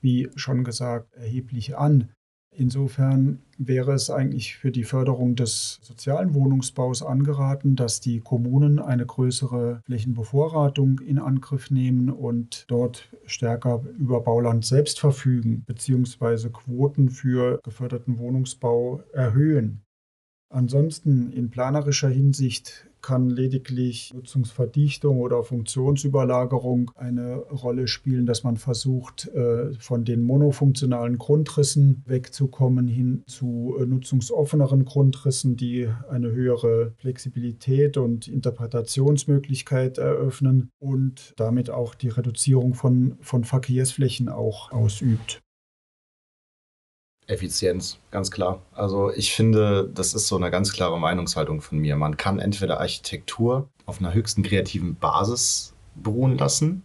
[0.00, 2.08] wie schon gesagt, erheblich an.
[2.56, 9.06] Insofern wäre es eigentlich für die Förderung des sozialen Wohnungsbaus angeraten, dass die Kommunen eine
[9.06, 17.58] größere Flächenbevorratung in Angriff nehmen und dort stärker über Bauland selbst verfügen, beziehungsweise Quoten für
[17.64, 19.82] geförderten Wohnungsbau erhöhen.
[20.48, 29.28] Ansonsten in planerischer Hinsicht kann lediglich Nutzungsverdichtung oder Funktionsüberlagerung eine Rolle spielen, dass man versucht,
[29.28, 37.98] äh, von den monofunktionalen Grundrissen wegzukommen hin zu äh, nutzungsoffeneren Grundrissen, die eine höhere Flexibilität
[37.98, 45.43] und Interpretationsmöglichkeit eröffnen und damit auch die Reduzierung von, von Verkehrsflächen auch ausübt.
[47.26, 48.60] Effizienz, ganz klar.
[48.72, 51.96] Also ich finde, das ist so eine ganz klare Meinungshaltung von mir.
[51.96, 56.82] Man kann entweder Architektur auf einer höchsten kreativen Basis beruhen lassen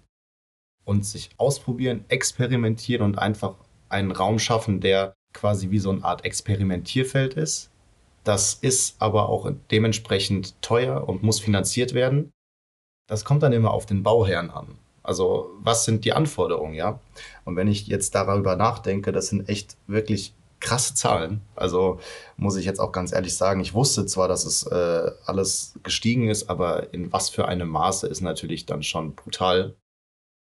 [0.86, 3.56] und sich ausprobieren, experimentieren und einfach
[3.90, 7.70] einen Raum schaffen, der quasi wie so eine Art Experimentierfeld ist.
[8.24, 12.32] Das ist aber auch dementsprechend teuer und muss finanziert werden.
[13.08, 14.78] Das kommt dann immer auf den Bauherrn an.
[15.10, 17.00] Also was sind die Anforderungen, ja?
[17.44, 21.42] Und wenn ich jetzt darüber nachdenke, das sind echt wirklich krasse Zahlen.
[21.56, 22.00] Also
[22.38, 26.30] muss ich jetzt auch ganz ehrlich sagen, ich wusste zwar, dass es äh, alles gestiegen
[26.30, 29.76] ist, aber in was für einem Maße ist natürlich dann schon brutal.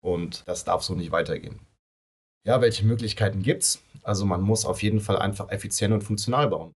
[0.01, 1.59] Und das darf so nicht weitergehen.
[2.47, 3.81] Ja, welche Möglichkeiten gibt's?
[4.01, 6.71] Also man muss auf jeden Fall einfach effizient und funktional bauen.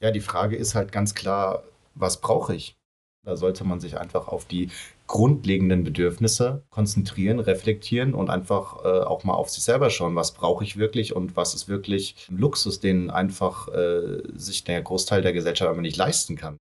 [0.00, 1.64] Ja, die Frage ist halt ganz klar,
[1.96, 2.76] was brauche ich?
[3.24, 4.70] Da sollte man sich einfach auf die
[5.06, 10.64] grundlegenden Bedürfnisse konzentrieren, reflektieren und einfach äh, auch mal auf sich selber schauen, was brauche
[10.64, 15.70] ich wirklich und was ist wirklich Luxus, den einfach äh, sich der Großteil der Gesellschaft
[15.70, 16.56] aber nicht leisten kann.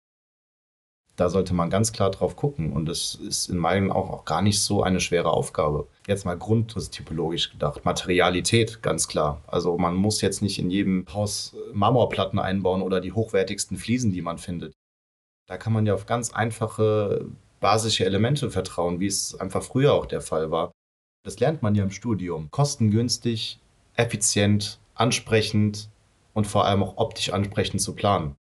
[1.17, 4.43] Da sollte man ganz klar drauf gucken und es ist in meinen Augen auch gar
[4.43, 5.87] nicht so eine schwere Aufgabe.
[6.09, 7.85] Jetzt mal grundtypologisch gedacht.
[7.85, 9.41] Materialität, ganz klar.
[9.47, 14.23] Also man muss jetzt nicht in jedem Haus Marmorplatten einbauen oder die hochwertigsten Fliesen, die
[14.23, 14.75] man findet.
[15.47, 17.27] Da kann man ja auf ganz einfache
[17.65, 20.71] basische Elemente vertrauen, wie es einfach früher auch der Fall war.
[21.25, 22.51] Das lernt man ja im Studium.
[22.51, 23.59] Kostengünstig,
[23.95, 25.89] effizient, ansprechend
[26.35, 28.37] und vor allem auch optisch ansprechend zu planen.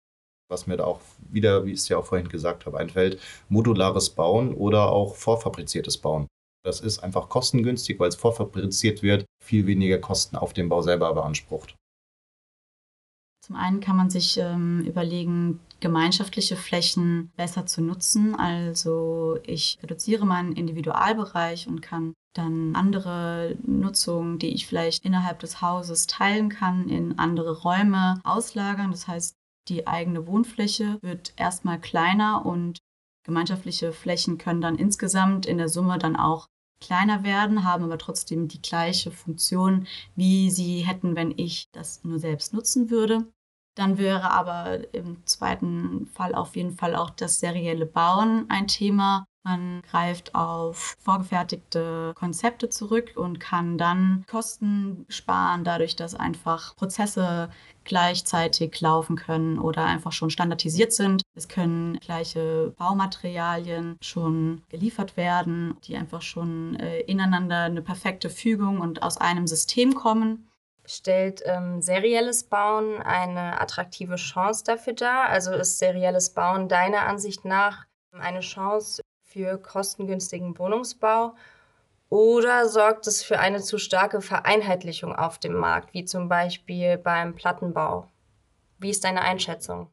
[0.50, 0.98] Was mir da auch
[1.30, 5.98] wieder, wie ich es ja auch vorhin gesagt habe, einfällt, modulares Bauen oder auch vorfabriziertes
[5.98, 6.26] Bauen.
[6.64, 11.14] Das ist einfach kostengünstig, weil es vorfabriziert wird, viel weniger Kosten auf dem Bau selber
[11.14, 11.76] beansprucht.
[13.46, 18.34] Zum einen kann man sich ähm, überlegen, gemeinschaftliche Flächen besser zu nutzen.
[18.34, 25.60] Also ich reduziere meinen Individualbereich und kann dann andere Nutzungen, die ich vielleicht innerhalb des
[25.60, 28.92] Hauses teilen kann, in andere Räume auslagern.
[28.92, 29.34] Das heißt,
[29.68, 32.78] die eigene Wohnfläche wird erstmal kleiner und
[33.24, 36.46] gemeinschaftliche Flächen können dann insgesamt in der Summe dann auch
[36.80, 42.18] kleiner werden, haben aber trotzdem die gleiche Funktion, wie sie hätten, wenn ich das nur
[42.18, 43.26] selbst nutzen würde.
[43.74, 49.24] Dann wäre aber im zweiten Fall auf jeden Fall auch das serielle Bauen ein Thema.
[49.44, 57.50] Man greift auf vorgefertigte Konzepte zurück und kann dann Kosten sparen, dadurch, dass einfach Prozesse
[57.82, 61.22] gleichzeitig laufen können oder einfach schon standardisiert sind.
[61.34, 68.80] Es können gleiche Baumaterialien schon geliefert werden, die einfach schon äh, ineinander eine perfekte Fügung
[68.80, 70.48] und aus einem System kommen.
[70.94, 75.30] Stellt ähm, serielles Bauen eine attraktive Chance dafür dar?
[75.30, 81.34] Also ist serielles Bauen deiner Ansicht nach eine Chance für kostengünstigen Wohnungsbau?
[82.10, 87.34] Oder sorgt es für eine zu starke Vereinheitlichung auf dem Markt, wie zum Beispiel beim
[87.34, 88.06] Plattenbau?
[88.78, 89.88] Wie ist deine Einschätzung?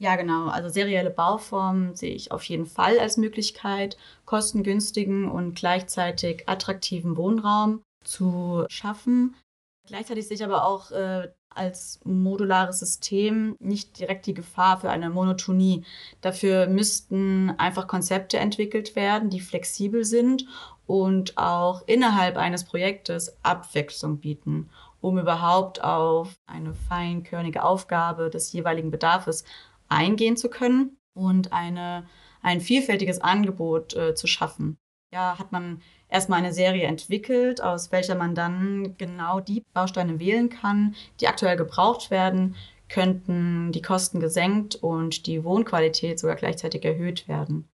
[0.00, 0.48] Ja, genau.
[0.48, 7.84] Also serielle Bauformen sehe ich auf jeden Fall als Möglichkeit, kostengünstigen und gleichzeitig attraktiven Wohnraum
[8.02, 9.36] zu schaffen.
[9.86, 15.10] Gleichzeitig sehe ich aber auch äh, als modulares System nicht direkt die Gefahr für eine
[15.10, 15.84] Monotonie.
[16.20, 20.46] Dafür müssten einfach Konzepte entwickelt werden, die flexibel sind
[20.86, 28.90] und auch innerhalb eines Projektes Abwechslung bieten, um überhaupt auf eine feinkörnige Aufgabe des jeweiligen
[28.90, 29.44] Bedarfs
[29.88, 32.06] eingehen zu können und eine,
[32.40, 34.78] ein vielfältiges Angebot äh, zu schaffen.
[35.12, 40.50] Ja, hat man erstmal eine Serie entwickelt, aus welcher man dann genau die Bausteine wählen
[40.50, 42.54] kann, die aktuell gebraucht werden,
[42.88, 47.68] könnten die Kosten gesenkt und die Wohnqualität sogar gleichzeitig erhöht werden.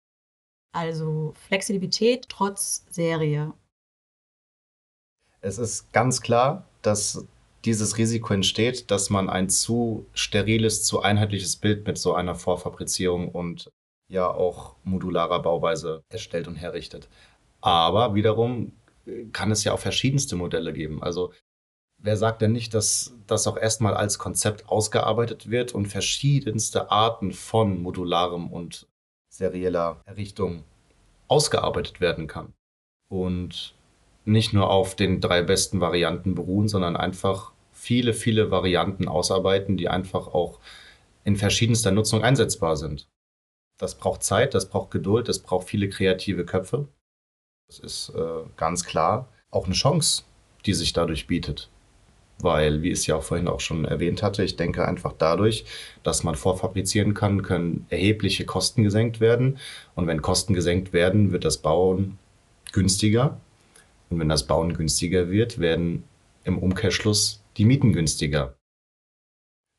[0.73, 3.55] Also Flexibilität trotz Serie.
[5.41, 7.25] Es ist ganz klar, dass
[7.65, 13.29] dieses Risiko entsteht, dass man ein zu steriles, zu einheitliches Bild mit so einer Vorfabrizierung
[13.31, 13.71] und
[14.09, 17.09] ja auch modularer Bauweise erstellt und herrichtet.
[17.61, 18.73] Aber wiederum
[19.33, 21.03] kann es ja auch verschiedenste Modelle geben.
[21.03, 21.33] Also
[21.99, 27.33] wer sagt denn nicht, dass das auch erstmal als Konzept ausgearbeitet wird und verschiedenste Arten
[27.33, 28.87] von modularem und
[29.29, 30.65] serieller Errichtung
[31.29, 32.53] ausgearbeitet werden kann.
[33.09, 33.75] Und
[34.25, 39.89] nicht nur auf den drei besten Varianten beruhen, sondern einfach viele, viele Varianten ausarbeiten, die
[39.89, 40.59] einfach auch
[41.25, 43.09] in verschiedenster Nutzung einsetzbar sind.
[43.79, 46.89] Das braucht Zeit, das braucht Geduld, das braucht viele kreative Köpfe.
[47.69, 50.23] Das ist äh, ganz klar auch eine Chance,
[50.65, 51.71] die sich dadurch bietet.
[52.39, 55.65] Weil, wie es ja auch vorhin auch schon erwähnt hatte, ich denke einfach dadurch,
[56.03, 59.59] dass man vorfabrizieren kann, können erhebliche Kosten gesenkt werden.
[59.95, 62.19] Und wenn Kosten gesenkt werden, wird das Bauen
[62.73, 63.41] günstiger.
[64.11, 66.05] Und wenn das Bauen günstiger wird, werden
[66.45, 68.55] im Umkehrschluss die Mieten günstiger.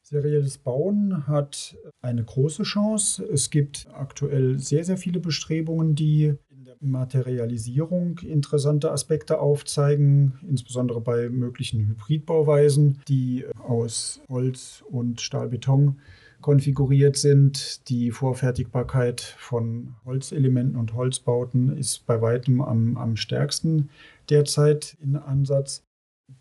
[0.01, 3.23] Serielles Bauen hat eine große Chance.
[3.25, 6.35] Es gibt aktuell sehr, sehr viele Bestrebungen, die
[6.79, 15.99] Materialisierung interessante Aspekte aufzeigen, insbesondere bei möglichen Hybridbauweisen, die aus Holz und Stahlbeton
[16.41, 17.87] konfiguriert sind.
[17.89, 23.89] Die Vorfertigbarkeit von Holzelementen und Holzbauten ist bei weitem am, am stärksten
[24.29, 25.83] derzeit in Ansatz.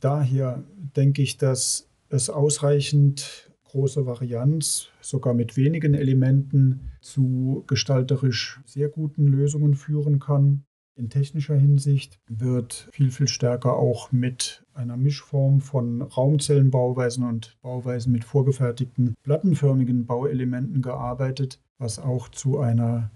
[0.01, 0.65] Daher
[0.97, 3.46] denke ich, dass es ausreichend
[3.77, 10.65] große Varianz, sogar mit wenigen Elementen, zu gestalterisch sehr guten Lösungen führen kann.
[10.99, 18.13] In technischer Hinsicht wird viel, viel stärker auch mit einer Mischform von Raumzellenbauweisen und Bauweisen
[18.13, 23.11] mit vorgefertigten plattenförmigen Bauelementen gearbeitet, was auch zu einer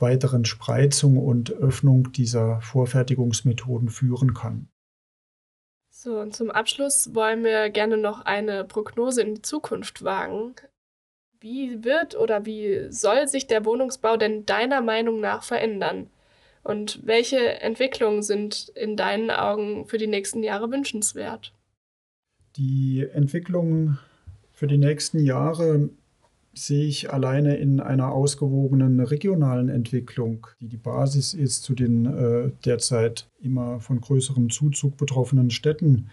[0.00, 4.66] weiteren Spreizung und Öffnung dieser Vorfertigungsmethoden führen kann.
[6.02, 10.56] So, und zum Abschluss wollen wir gerne noch eine Prognose in die Zukunft wagen.
[11.38, 16.10] Wie wird oder wie soll sich der Wohnungsbau denn deiner Meinung nach verändern?
[16.64, 21.52] Und welche Entwicklungen sind in deinen Augen für die nächsten Jahre wünschenswert?
[22.56, 24.00] Die Entwicklungen
[24.50, 25.88] für die nächsten Jahre
[26.54, 32.50] sehe ich alleine in einer ausgewogenen regionalen Entwicklung, die die Basis ist zu den äh,
[32.64, 36.08] derzeit immer von größerem Zuzug betroffenen Städten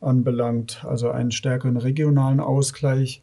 [0.00, 0.84] anbelangt.
[0.84, 3.22] Also einen stärkeren regionalen Ausgleich,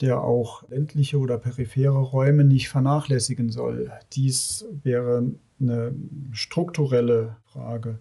[0.00, 3.90] der auch ländliche oder periphere Räume nicht vernachlässigen soll.
[4.12, 5.24] Dies wäre
[5.60, 5.94] eine
[6.32, 7.98] strukturelle Frage.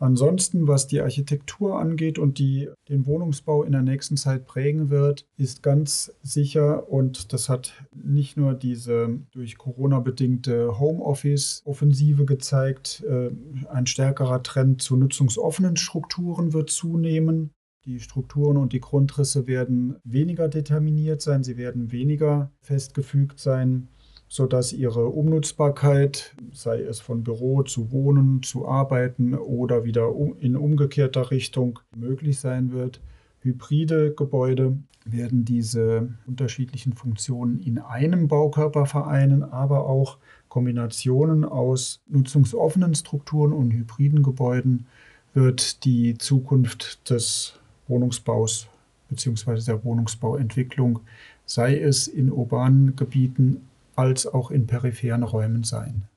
[0.00, 5.26] Ansonsten, was die Architektur angeht und die den Wohnungsbau in der nächsten Zeit prägen wird,
[5.36, 13.30] ist ganz sicher und das hat nicht nur diese durch Corona bedingte Homeoffice-Offensive gezeigt, äh,
[13.68, 17.50] ein stärkerer Trend zu nutzungsoffenen Strukturen wird zunehmen.
[17.84, 23.88] Die Strukturen und die Grundrisse werden weniger determiniert sein, sie werden weniger festgefügt sein
[24.28, 31.30] sodass ihre Umnutzbarkeit, sei es von Büro zu Wohnen, zu Arbeiten oder wieder in umgekehrter
[31.30, 33.00] Richtung möglich sein wird.
[33.40, 42.94] Hybride Gebäude werden diese unterschiedlichen Funktionen in einem Baukörper vereinen, aber auch Kombinationen aus nutzungsoffenen
[42.94, 44.86] Strukturen und hybriden Gebäuden
[45.34, 47.54] wird die Zukunft des
[47.86, 48.66] Wohnungsbaus
[49.08, 49.60] bzw.
[49.66, 51.00] der Wohnungsbauentwicklung,
[51.46, 53.67] sei es in urbanen Gebieten
[53.98, 56.08] als auch in peripheren Räumen sein.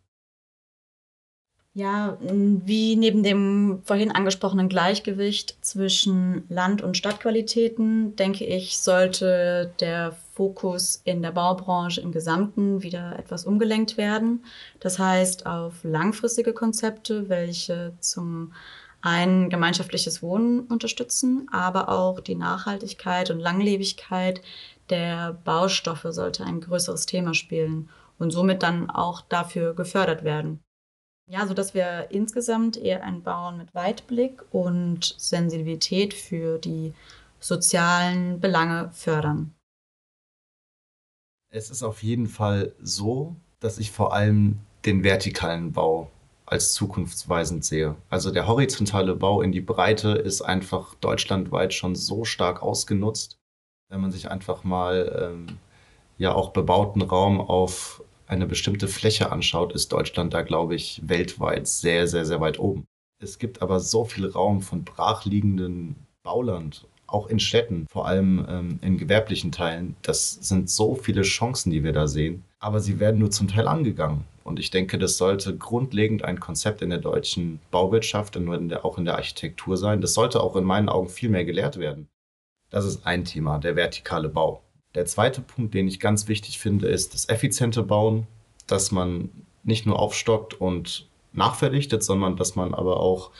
[1.74, 10.12] Ja, wie neben dem vorhin angesprochenen Gleichgewicht zwischen Land- und Stadtqualitäten, denke ich, sollte der
[10.34, 14.44] Fokus in der Baubranche im Gesamten wieder etwas umgelenkt werden.
[14.82, 18.52] Das heißt auf langfristige Konzepte, welche zum
[19.02, 24.42] einen gemeinschaftliches Wohnen unterstützen, aber auch die Nachhaltigkeit und Langlebigkeit
[24.92, 30.62] der Baustoffe sollte ein größeres Thema spielen und somit dann auch dafür gefördert werden.
[31.28, 36.94] Ja, sodass wir insgesamt eher ein Bauen mit Weitblick und Sensibilität für die
[37.40, 39.56] sozialen Belange fördern.
[41.54, 46.12] Es ist auf jeden Fall so, dass ich vor allem den vertikalen Bau
[46.46, 47.96] als zukunftsweisend sehe.
[48.10, 53.41] Also der horizontale Bau in die Breite ist einfach deutschlandweit schon so stark ausgenutzt
[53.92, 55.58] wenn man sich einfach mal ähm,
[56.18, 61.68] ja auch bebauten Raum auf eine bestimmte Fläche anschaut, ist Deutschland da, glaube ich, weltweit
[61.68, 62.86] sehr, sehr, sehr weit oben.
[63.22, 68.80] Es gibt aber so viel Raum von brachliegenden Bauland, auch in Städten, vor allem ähm,
[68.82, 69.98] in gewerblichen Teilen.
[70.02, 72.46] Das sind so viele Chancen, die wir da sehen.
[72.60, 74.24] Aber sie werden nur zum Teil angegangen.
[74.46, 79.06] Und ich denke, das sollte grundlegend ein Konzept in der deutschen Bauwirtschaft und auch in
[79.06, 80.00] der Architektur sein.
[80.00, 82.08] Das sollte auch in meinen Augen viel mehr gelehrt werden.
[82.72, 84.64] Das ist ein Thema, der vertikale Bau.
[84.96, 88.28] Der zweite Punkt, den ich ganz wichtig finde, ist das effiziente Bauen,
[88.66, 89.30] dass man
[89.64, 93.32] nicht nur aufstockt und nachverdichtet, sondern dass man aber auch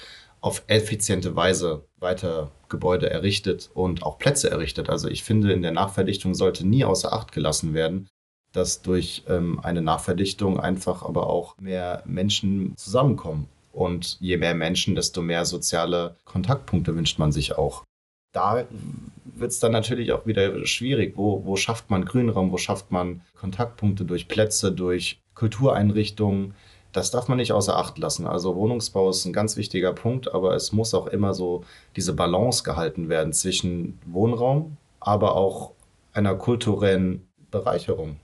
[0.42, 4.90] auf effiziente Weise weiter Gebäude errichtet und auch Plätze errichtet.
[4.90, 8.08] Also ich finde, in der Nachverdichtung sollte nie außer Acht gelassen werden,
[8.54, 13.48] dass durch ähm, eine Nachverdichtung einfach aber auch mehr Menschen zusammenkommen.
[13.72, 17.84] Und je mehr Menschen, desto mehr soziale Kontaktpunkte wünscht man sich auch.
[18.34, 18.66] Da
[19.42, 21.18] wird es dann natürlich auch wieder schwierig.
[21.18, 22.52] Wo, wo schafft man Grünraum?
[22.52, 26.54] Wo schafft man Kontaktpunkte durch Plätze, durch Kultureinrichtungen?
[26.92, 28.28] Das darf man nicht außer Acht lassen.
[28.28, 31.64] Also Wohnungsbau ist ein ganz wichtiger Punkt, aber es muss auch immer so
[31.96, 35.72] diese Balance gehalten werden zwischen Wohnraum, aber auch
[36.14, 38.20] einer kulturellen Bereicherung.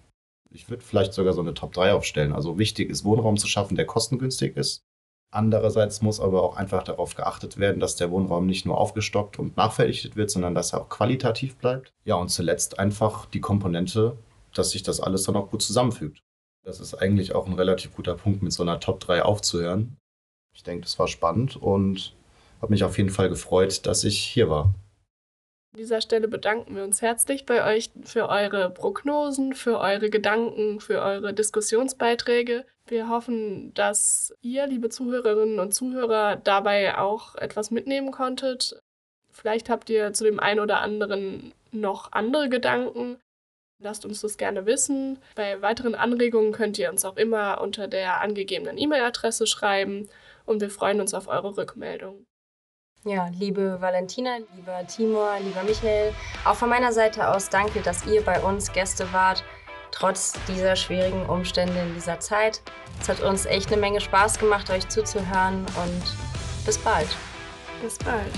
[0.51, 2.33] Ich würde vielleicht sogar so eine Top 3 aufstellen.
[2.33, 4.81] Also wichtig ist, Wohnraum zu schaffen, der kostengünstig ist.
[5.29, 9.57] Andererseits muss aber auch einfach darauf geachtet werden, dass der Wohnraum nicht nur aufgestockt und
[9.57, 11.93] nachverdichtet wird, sondern dass er auch qualitativ bleibt.
[12.05, 14.17] Ja, und zuletzt einfach die Komponente,
[14.53, 16.21] dass sich das alles dann auch gut zusammenfügt.
[16.63, 19.97] Das ist eigentlich auch ein relativ guter Punkt, mit so einer Top 3 aufzuhören.
[20.53, 22.15] Ich denke, das war spannend und
[22.61, 24.73] habe mich auf jeden Fall gefreut, dass ich hier war.
[25.77, 30.79] An dieser Stelle bedanken wir uns herzlich bei euch für eure Prognosen, für eure Gedanken,
[30.79, 32.65] für eure Diskussionsbeiträge.
[32.87, 38.81] Wir hoffen, dass ihr, liebe Zuhörerinnen und Zuhörer, dabei auch etwas mitnehmen konntet.
[39.31, 43.19] Vielleicht habt ihr zu dem einen oder anderen noch andere Gedanken.
[43.79, 45.19] Lasst uns das gerne wissen.
[45.35, 50.09] Bei weiteren Anregungen könnt ihr uns auch immer unter der angegebenen E-Mail-Adresse schreiben
[50.47, 52.25] und wir freuen uns auf eure Rückmeldung.
[53.03, 58.23] Ja, liebe Valentina, lieber Timur, lieber Michael, auch von meiner Seite aus danke, dass ihr
[58.23, 59.43] bei uns Gäste wart,
[59.91, 62.61] trotz dieser schwierigen Umstände in dieser Zeit.
[62.99, 66.03] Es hat uns echt eine Menge Spaß gemacht, euch zuzuhören und
[66.65, 67.07] bis bald.
[67.81, 68.33] Bis bald.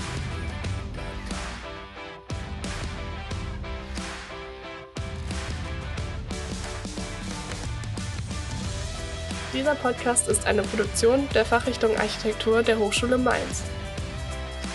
[9.52, 13.64] Dieser Podcast ist eine Produktion der Fachrichtung Architektur der Hochschule Mainz.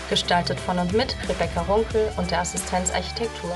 [0.08, 3.54] Gestaltet von und mit Rebecca Runkel und der Assistenz Architektur.